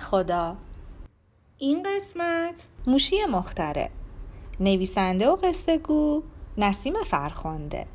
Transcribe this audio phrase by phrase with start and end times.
[0.00, 0.56] خدا.
[1.58, 3.90] این قسمت موشی مختره.
[4.60, 6.22] نویسنده و قصه گو
[6.58, 7.86] نسیم فرخنده.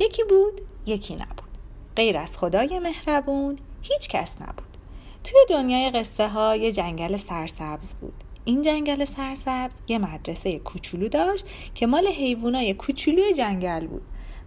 [0.00, 1.58] یکی بود یکی نبود.
[1.96, 4.76] غیر از خدای مهربون هیچ کس نبود.
[5.24, 8.24] توی دنیای قصه ها یه جنگل سرسبز بود.
[8.44, 14.02] این جنگل سرسبز یه مدرسه کوچولو داشت که مال حیوانای کوچولوی جنگل بود.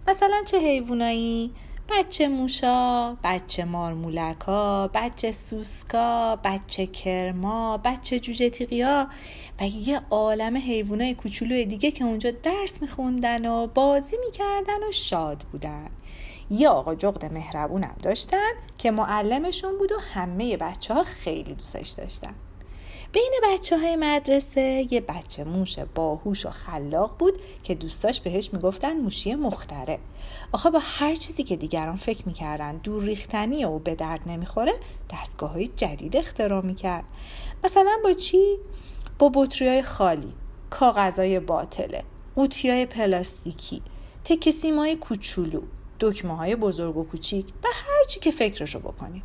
[0.08, 1.52] مثلا چه حیوانایی؟
[1.88, 9.08] بچه موشا، بچه مارمولکا، بچه سوسکا، بچه کرما، بچه جوجه تیغیا
[9.60, 15.42] و یه عالم حیوانای کوچولوی دیگه که اونجا درس میخوندن و بازی می‌کردن و شاد
[15.52, 15.90] بودن.
[16.50, 22.34] یه آقا جغد مهربونم داشتن که معلمشون بود و همه بچه ها خیلی دوستش داشتن.
[23.14, 28.92] بین بچه های مدرسه یه بچه موش باهوش و خلاق بود که دوستاش بهش می‌گفتن
[28.92, 29.98] موشی مختره.
[30.52, 34.72] آخه با هر چیزی که دیگران فکر می‌کردن دور ریختنی و به درد نمی‌خوره
[35.10, 37.04] دستگاه های جدید اختراع می‌کرد.
[37.64, 38.56] مثلا با چی؟
[39.18, 40.34] با بطری خالی
[40.70, 42.04] کاغذهای باطله
[42.36, 43.82] قوطی های پلاستیکی
[44.24, 45.62] تکه سیمای کوچولو
[46.00, 49.22] دکمه های بزرگ و کوچیک و هر چی که فکرشو بکنیم.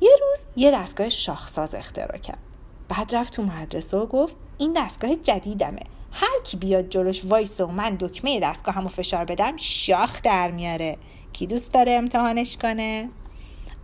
[0.00, 2.45] یه روز یه دستگاه شاخساز اختراع کرد.
[2.88, 5.82] بعد رفت تو مدرسه و گفت این دستگاه جدیدمه.
[6.12, 10.96] هر کی بیاد جلوش وایس و من دکمه دستگاه همو فشار بدم شاخ در میاره.
[11.32, 13.08] کی دوست داره امتحانش کنه؟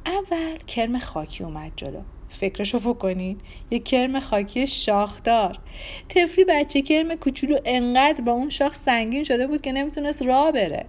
[0.07, 2.01] اول کرم خاکی اومد جلو.
[2.29, 5.59] فکرشو بکنین یه کرم خاکی شاخدار.
[6.09, 10.87] تفری بچه کرم کوچولو انقدر با اون شاخ سنگین شده بود که نمی‌تونست راه بره.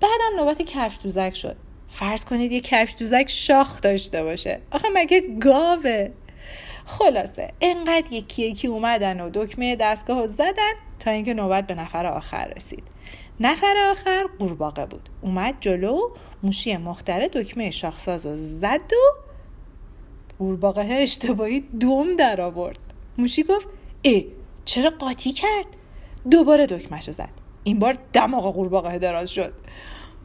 [0.00, 1.56] بعدم نوبت کفش دوزک شد.
[1.88, 4.60] فرض کنید یه کفش دوزک شاخ داشته باشه.
[4.70, 6.10] آخه مگه گاوه؟
[6.88, 12.52] خلاصه انقدر یکی یکی اومدن و دکمه دستگاه زدن تا اینکه نوبت به نفر آخر
[12.56, 12.82] رسید.
[13.40, 15.08] نفر آخر قورباغه بود.
[15.20, 15.98] اومد جلو
[16.42, 19.28] موشی مختره دکمه شاخساز و زد و
[20.38, 22.78] قورباغه اشتباهی دوم در آورد.
[23.18, 23.68] موشی گفت
[24.02, 24.26] ای
[24.64, 25.66] چرا قاطی کرد؟
[26.30, 27.30] دوباره دکمهشو زد.
[27.64, 29.52] این بار دماغ قورباغه دراز شد.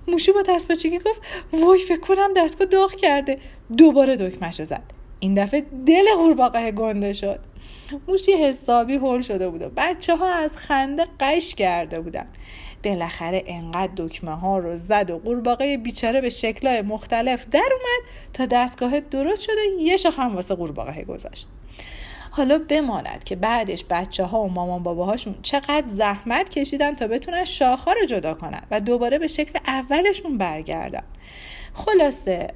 [0.07, 0.71] موشی با دست
[1.05, 1.21] گفت
[1.53, 3.39] وای فکر کنم دستگاه داغ کرده.
[3.77, 5.02] دوباره دکمهشو زد.
[5.23, 7.39] این دفعه دل قورباغه گنده شد.
[8.07, 12.25] موشی حسابی هول شده بود و بچه ها از خنده قش کرده بودن.
[12.83, 18.45] بالاخره انقدر دکمه ها رو زد و قورباغه بیچاره به شکلهای مختلف در اومد تا
[18.45, 21.47] دستگاه درست شده یه شاخ هم واسه قورباغه گذاشت.
[22.31, 27.93] حالا بماند که بعدش بچه ها و مامان باباهاشون چقدر زحمت کشیدن تا بتونن شاخها
[27.93, 31.03] رو جدا کنن و دوباره به شکل اولشون برگردن.
[31.73, 32.47] خلاصه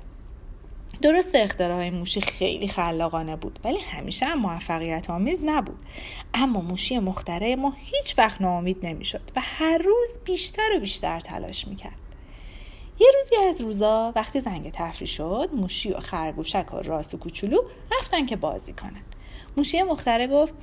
[1.02, 5.80] درست اختراع موشی خیلی خلاقانه بود ولی همیشه هم موفقیت آمیز نبود.
[6.34, 11.68] اما موشی مختره ما هیچ وقت ناامید نمی‌شد و هر روز بیشتر و بیشتر تلاش
[11.68, 11.98] می‌کرد.
[13.00, 17.58] یه روزی از روزا وقتی زنگ تفریح شد موشی و خرگوشک و راست و کوچولو
[18.00, 19.04] رفتن که بازی کنن.
[19.58, 20.54] موشی مختره گفت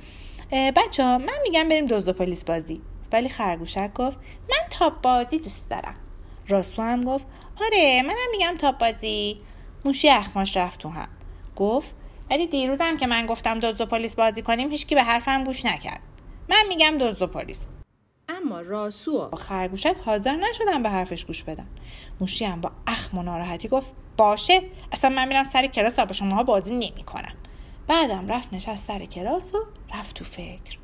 [0.51, 2.81] بچه ها من میگم بریم دزد و پلیس بازی.
[3.11, 4.17] ولی خرگوشک گفت
[4.49, 5.95] من تاپ بازی دوست دارم.
[6.47, 7.25] راستو هم گفت
[7.61, 9.37] آره منم میگم تاپ بازی.
[9.85, 11.07] موشی اخماش رفت تو هم.
[11.55, 11.95] گفت
[12.29, 16.01] ولی دیروزم که من گفتم دزد و پلیس بازی کنیم هیچکی به حرفم گوش نکرد.
[16.49, 17.67] من میگم دزد و پلیس.
[18.29, 21.67] اما راسو و خرگوشک حاضر نشدن به حرفش گوش بدن
[22.21, 26.13] موشی هم با اخم و ناراحتی گفت باشه اصلا من میرم سر کلاس و با
[26.13, 27.35] شماها بازی نمی‌کنم.
[27.87, 29.57] بعدم رفت نشست سر کلاس و
[29.93, 30.77] رفت تو فکر.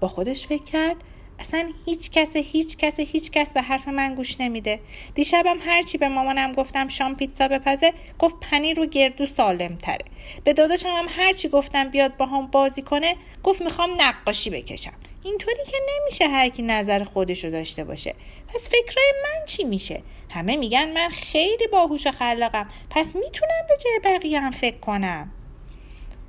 [0.00, 0.96] با خودش فکر کرد
[1.38, 4.80] اصلا هیچ کس هیچ کس هیچ کس به حرف من گوش نمیده.
[5.14, 10.04] دیشبم هرچی به مامانم گفتم شام پیتزا بپزه گفت پنیر رو گردو سالم تره
[10.44, 14.92] به داداشم هم هرچی گفتم بیاد با هم بازی کنه گفت می‌خوام نقاشی بکشم.
[15.24, 18.14] اینطوری که نمیشه هر کی نظر خودش رو داشته باشه.
[18.48, 22.70] پس فکرای من چی میشه؟ همه میگن من خیلی باهوش و خلاقم.
[22.90, 25.32] پس می‌تونم به جای بقیه هم فکر کنم؟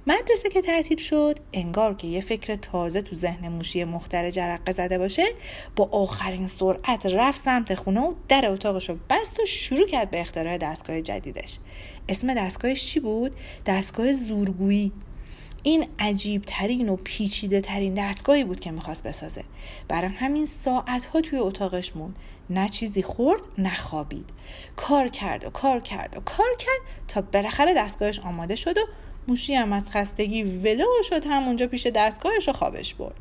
[0.07, 4.97] مدرسه که تعطیل شد انگار که یه فکر تازه تو ذهن موشی مختر جرقه زده
[4.97, 5.23] باشه
[5.75, 10.21] با آخرین سرعت رفت سمت خونه و در اتاقش رو بست و شروع کرد به
[10.21, 11.57] اختراع دستگاه جدیدش.
[12.09, 13.31] اسم دستگاهش چی بود؟
[13.65, 14.91] دستگاه زورگویی.
[15.63, 19.43] این عجیب ترین و پیچیده ترین دستگاهی بود که می‌خواست بسازه.
[19.87, 22.19] برای همین ساعت ها توی اتاقش موند.
[22.49, 24.29] نه چیزی خورد نه خوابید.
[24.75, 28.81] کار کرد و کار کرد و کار کرد تا بالاخره دستگاهش آماده شد و
[29.27, 33.15] موشی هم از خستگی ولو شد همونجا پیش دستگاهش و خوابش برد.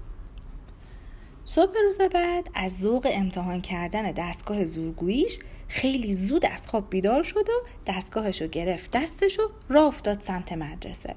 [1.44, 7.48] صبح روز بعد از ذوق امتحان کردن دستگاه زورگوییش خیلی زود از خواب بیدار شد
[7.48, 7.52] و
[7.86, 8.90] دستگاهش رو گرفت.
[8.90, 11.14] دستش و راه افتاد سمت مدرسه.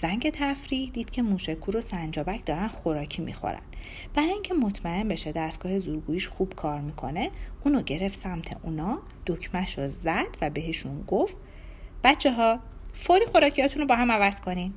[0.00, 3.62] زنگ تفریح دید که موشکور و سنجابک دارن خوراکی می‌خورن.
[4.14, 7.30] برای اینکه مطمئن بشه دستگاه زورگوییش خوب کار می‌کنه
[7.64, 11.36] اونو گرفت سمت اونا دکمش رو زد و بهشون گفت
[12.04, 12.58] بچه ها
[13.00, 14.72] فوری خوراکیاتون رو با هم عوض کنین.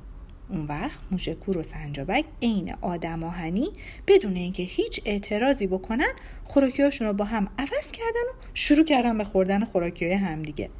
[0.48, 3.68] اون وقت موشکور و سنجابک عین آدم آهنی
[4.06, 6.12] بدون اینکه هیچ اعتراضی بکنن
[6.44, 10.70] خوراکیاشون رو با هم عوض کردن و شروع کردن به خوردن خوراکی های همدیگه.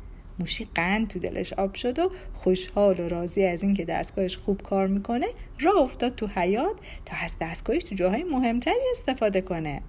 [0.42, 4.86] موشی قند تو دلش آب شد و خوشحال و راضی از اینکه دستگاهش خوب کار
[4.86, 5.26] می‌کنه
[5.60, 9.82] راه افتاد تو حیات تا از دستگاهش تو جاهای مهمتری استفاده کنه.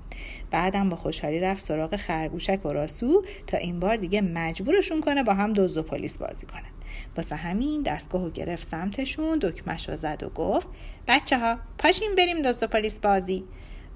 [0.52, 5.34] بعدم با خوشحالی رفت سراغ خرگوشک و راسو تا این بار دیگه مجبورشون کنه با
[5.34, 6.72] هم دوز و پلیس بازی کنن.
[7.18, 10.68] واسه همین دستگاه رو گرفت سمتشون دکمش رو زد و گفت
[11.08, 13.44] بچه ها پاشین بریم دوز و پلیس بازی.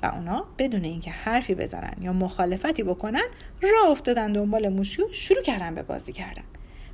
[0.04, 3.28] و اونا بدون اینکه حرفی بزنن یا مخالفتی بکنن
[3.62, 6.44] راه افتادن دنبال موشی و شروع کردن به بازی کردن.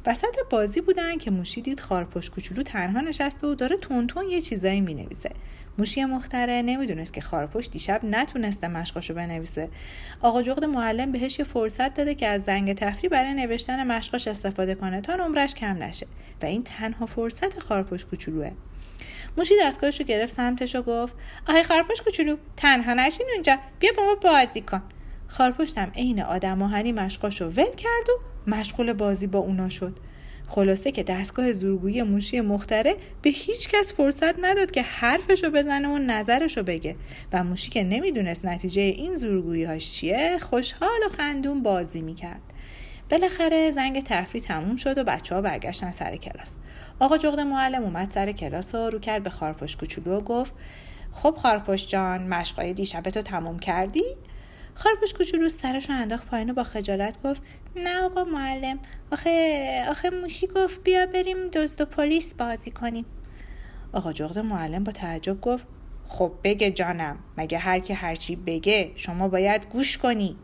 [0.05, 4.81] وسط بازی بودن که موشی دید خارپشت کوچولو تنها نشسته و داره تون یه چیزایی
[4.81, 5.29] می‌نویسه.
[5.77, 9.69] موشی مختره نمی‌دونست که خارپشت دیشب نتونسته مشقاشو بنویسه.
[10.21, 14.75] آقا جغد معلم بهش یه فرصت داده که از زنگ تفریح برای نوشتن مشقاش استفاده
[14.75, 16.07] کنه تا نمرش کم نشه.
[16.41, 18.51] و این تنها فرصت خارپشت کوچولوه.
[19.38, 21.13] موشی دستگاهش رو گرفت سمتش و گفت
[21.47, 24.81] آهای خارپشت کوچولو تنها نشین اونجا بیا با ما بازی کن.
[25.27, 30.00] خارپشتم عین آدم آهنی مشقاش رو ول کرد و مشغول بازی با اونا شد.
[30.47, 35.97] خلاصه که دستگاه زورگویی موشی مختره به هیچ کس فرصت نداد که حرفشو بزنه و
[35.97, 36.95] نظرشو بگه.
[37.33, 42.41] و موشی که نمی‌دونست نتیجه این زورگویی هاش چیه خوشحال و خندون بازی می‌کرد.
[43.13, 46.54] بالاخره زنگ تفریح تموم شد و بچه ها برگشتن سر کلاس.
[47.00, 50.54] آقا جغد معلم اومد سر کلاس و رو کرد به خارپشت کوچولو و گفت
[51.12, 54.04] خب خارپشت جان مشقای دیشبتو تموم کردی؟
[54.75, 57.42] خارپوش کوچولو سرش رو انداخت پایین و با خجالت گفت
[57.75, 58.80] نه آقا معلم
[59.12, 63.06] آخه آخه موشی گفت بیا بریم دزد و پلیس بازی کنیم.
[63.92, 65.65] آقا جغد معلم با تعجب گفت
[66.07, 70.36] خب بگه جانم مگه هر که هرچی بگه شما باید گوش کنی.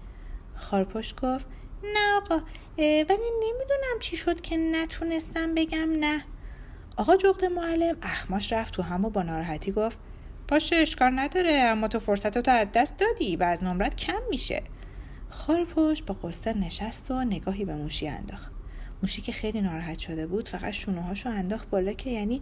[0.55, 1.45] خارپوش گفت
[1.83, 2.41] نه آقا
[2.77, 6.23] ولی نمی‌دونم چی شد که نتونستم بگم نه.
[6.97, 9.97] آقا جغد معلم اخماش رفت تو هم و با ناراحتی گفت
[10.47, 14.63] باشه اشکال نداره اما تو فرصت تو از دست دادی و از نمرت کم میشه.
[15.29, 18.51] خارپشت با قصه نشست و نگاهی به موشی انداخت.
[19.01, 22.41] موشی که خیلی ناراحت شده بود فقط شونه هاشو انداخت بالا که یعنی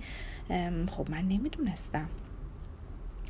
[0.90, 2.10] خب من نمی‌دونستم.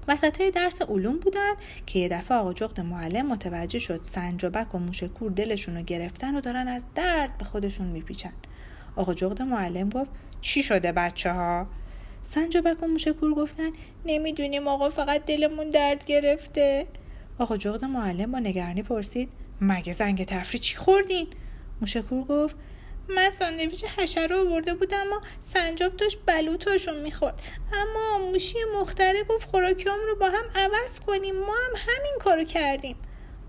[0.07, 1.53] وسط های درس علوم بودن
[1.85, 6.41] که یه دفعه آقا جغد معلم متوجه شد سنجابک و موشکور دلشون رو گرفتن و
[6.41, 8.33] دارن از درد به خودشون میپیچن.
[8.95, 10.11] آقا جغد معلم گفت
[10.41, 11.67] چی شده بچه ها؟
[12.23, 13.69] سنجابک و موشکور گفتن
[14.05, 16.87] نمی‌دونیم آقا فقط دلمون درد گرفته.
[17.39, 19.29] آقا جغد معلم با نگرانی پرسید
[19.61, 21.27] مگه زنگ تفریح چی خوردین؟
[21.81, 22.55] موشکور گفت
[23.09, 27.41] من ساندویچ حشره آورده بودم و سنجاب داشت بلوتاشون می‌خورد.
[27.73, 32.95] اما موشی مختره گفت خوراکیام رو با هم عوض کنیم ما هم همین کارو کردیم.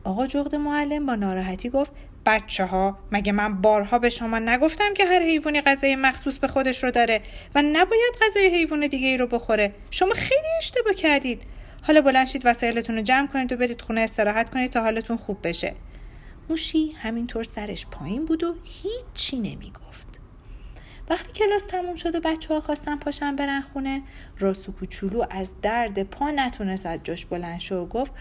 [0.05, 1.93] آقا جغد معلم با ناراحتی گفت
[2.27, 6.85] بچه ها مگه من بارها به شما نگفتم که هر حیوانی غذای مخصوص به خودش
[6.85, 7.21] رو داره
[7.55, 11.43] و نباید غذای حیوان دیگه ای رو بخوره؟ شما خیلی اشتباه کردید.
[11.83, 15.39] حالا بلند شید وسایلتون رو جمع کنید و برید خونه استراحت کنید تا حالتون خوب
[15.43, 15.75] بشه.
[16.49, 20.09] موشی همینطور سرش پایین بود و هیچی نمی‌گفت.
[21.11, 24.03] وقتی کلاس تموم شد و بچه ها خواستن پاشن برن خونه
[24.39, 28.13] راسو کوچولو از درد پا نتونست از جاش بلند شد و گفت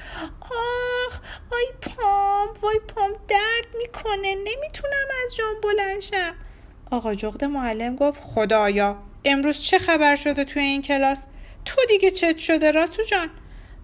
[0.41, 6.33] آخ آی پام وای پام درد می‌کنه نمی‌تونم از جام بلند شم.
[6.91, 11.25] آقا جغد معلم گفت خدایا امروز چه خبر شده توی این کلاس؟
[11.65, 13.29] تو دیگه چت شده راسو جان.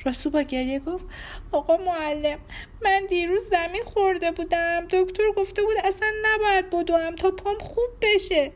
[0.05, 1.05] راسو با گریه گفت
[1.51, 2.39] آقا معلم
[2.83, 4.85] من دیروز زمین خورده بودم.
[4.89, 8.51] دکتر گفته بود اصلا نباید بدوم تا پام خوب بشه.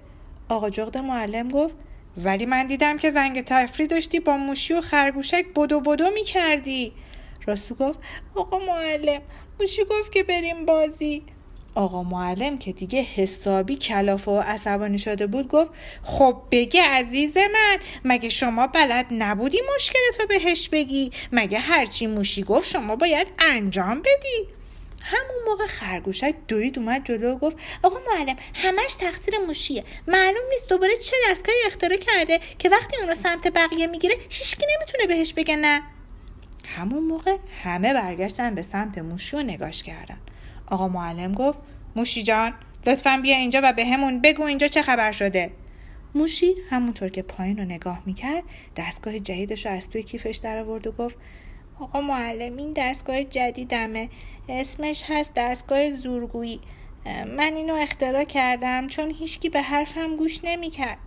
[0.50, 1.75] آقا جغد معلم گفت
[2.18, 6.94] ولی من دیدم که زنگ تفری داشتی با موشی و خرگوشک بدو بدو می کردی
[7.46, 8.00] راسو گفت
[8.36, 9.22] آقا معلم
[9.60, 11.24] موشی گفت که بریم بازی.
[11.77, 15.72] آقا معلم که دیگه حسابی کلافه و عصبانی شده بود گفت
[16.03, 22.69] خب بگه عزیز من مگه شما بلد نبودی مشکلتو بهش بگی؟ مگه هرچی موشی گفت
[22.69, 24.48] شما باید انجام بدی؟
[25.01, 29.84] همون موقع خرگوشک دوید اومد جلو و گفت آقا معلم همش تقصیر موشیه.
[30.07, 34.65] معلوم نیست دوباره چه دستگاهی اختراع کرده که وقتی اون رو سمت بقیه می‌گیره هیچکی
[34.75, 35.81] نمی‌تونه بهش بگه نه.
[36.65, 40.17] همون موقع همه برگشتن به سمت موشی و نگاش کردن.
[40.67, 41.59] آقا معلم گفت
[41.95, 42.53] موشی جان
[42.86, 45.51] لطفا بیا اینجا و به همون بگو اینجا چه خبر شده.
[46.15, 48.43] موشی همونطور که پایین رو نگاه می‌کرد
[48.75, 51.17] دستگاه جدیدش رو از توی کیفش در آورد و گفت
[51.79, 54.09] آقا معلم این دستگاه جدیدمه.
[54.50, 56.59] اسمش هست دستگاه زورگویی.
[57.38, 60.97] من اینو اختراع کردم چون هیچکی به حرفم گوش نمی‌کرد.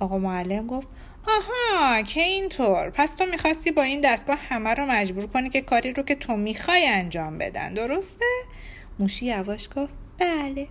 [0.00, 0.88] آقا معلم گفت
[1.28, 2.90] آها که اینطور.
[2.90, 6.36] پس تو می‌خواستی با این دستگاه همه رو مجبور کنی که کاری رو که تو
[6.36, 7.74] می‌خوای انجام بدن.
[7.74, 8.24] درسته؟
[8.98, 10.68] موشی یواش گفت بله.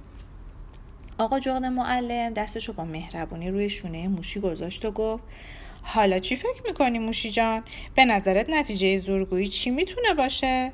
[1.18, 5.24] آقا جغد معلم دستشو با مهربونی روی شونه موشی گذاشت و گفت
[5.84, 7.64] حالا چی فکر می‌کنی موشی جان؟
[7.96, 10.72] به نظرت نتیجه زورگویی چی می‌تونه باشه؟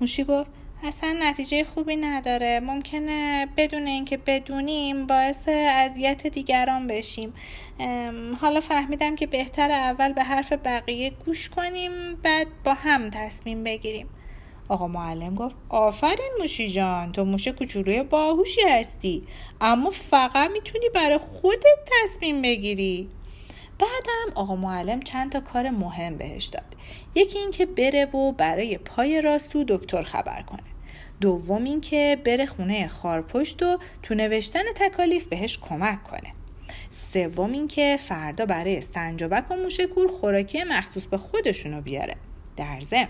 [0.00, 0.50] موشی گفت
[0.84, 2.60] اصلا نتیجه خوبی نداره.
[2.60, 7.34] ممکنه بدون اینکه بدونیم باعث اذیت دیگران بشیم.
[8.40, 11.90] حالا فهمیدم که بهتر اول به حرف بقیه گوش کنیم
[12.22, 14.08] بعد با هم تصمیم بگیریم.
[14.72, 19.26] آقا معلم گفت آفرین موشی جان تو موش کوچولوی باهوشی هستی
[19.60, 23.08] اما فقط می‌تونی برای خودت تصمیم بگیری.
[23.78, 26.76] بعدم آقا معلم چند تا کار مهم بهش داد.
[27.14, 30.62] یکی اینکه بره و برای پای راستو دکتر خبر کنه.
[31.20, 36.32] دوم اینکه بره خونه خارپشت و تو نوشتن تکالیف بهش کمک کنه.
[36.90, 42.16] سوم اینکه فردا برای سنجابک و موشکور خوراکی مخصوص به خودشونو بیاره.
[42.56, 43.08] در ضمن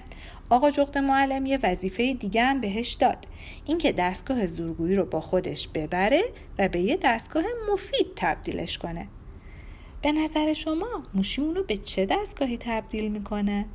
[0.50, 3.18] آقا جغد معلم یه وظیفه دیگه هم بهش داد.
[3.64, 6.22] اینکه دستگاه زورگویی رو با خودش ببره
[6.58, 9.08] و به یه دستگاه مفید تبدیلش کنه.
[10.02, 13.66] به نظر شما موشیمون رو به چه دستگاهی تبدیل می‌کنه؟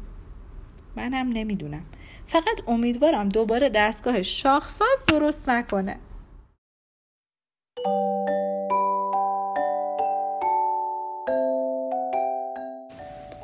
[0.95, 1.85] منم نمی‌دونم.
[2.27, 5.97] فقط امیدوارم دوباره دستگاه شاخساز درست نکنه.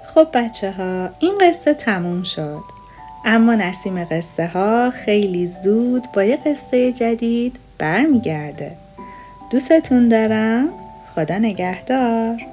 [0.05, 2.82] خب بچه ها این قصه تموم شد.
[3.25, 8.71] اما نسیم قصه ها خیلی زود با یه قصه جدید برمیگرده.
[9.51, 10.69] دوستتون دارم.
[11.15, 12.52] خدا نگهدار.